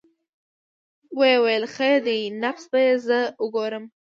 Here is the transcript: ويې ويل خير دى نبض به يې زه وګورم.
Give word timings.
ويې 1.17 1.37
ويل 1.43 1.65
خير 1.75 1.95
دى 2.07 2.19
نبض 2.41 2.63
به 2.71 2.79
يې 2.85 2.93
زه 3.07 3.19
وګورم. 3.43 3.85